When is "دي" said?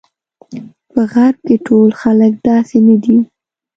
3.03-3.17